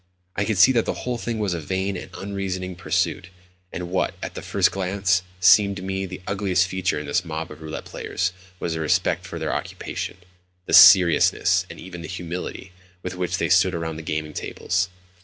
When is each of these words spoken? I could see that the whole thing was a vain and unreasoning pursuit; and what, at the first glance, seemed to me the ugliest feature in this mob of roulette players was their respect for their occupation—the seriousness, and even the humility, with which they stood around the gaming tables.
I 0.35 0.45
could 0.45 0.57
see 0.57 0.71
that 0.71 0.85
the 0.85 1.05
whole 1.05 1.19
thing 1.19 1.37
was 1.37 1.53
a 1.53 1.59
vain 1.59 1.95
and 1.95 2.09
unreasoning 2.15 2.75
pursuit; 2.75 3.29
and 3.71 3.91
what, 3.91 4.15
at 4.23 4.33
the 4.33 4.41
first 4.41 4.71
glance, 4.71 5.21
seemed 5.39 5.75
to 5.75 5.83
me 5.83 6.07
the 6.07 6.23
ugliest 6.25 6.67
feature 6.67 6.97
in 6.99 7.05
this 7.05 7.23
mob 7.23 7.51
of 7.51 7.61
roulette 7.61 7.85
players 7.85 8.33
was 8.59 8.73
their 8.73 8.81
respect 8.81 9.27
for 9.27 9.37
their 9.37 9.53
occupation—the 9.53 10.73
seriousness, 10.73 11.67
and 11.69 11.79
even 11.79 12.01
the 12.01 12.07
humility, 12.07 12.71
with 13.03 13.13
which 13.13 13.37
they 13.37 13.47
stood 13.47 13.75
around 13.75 13.97
the 13.97 14.01
gaming 14.01 14.33
tables. 14.33 14.89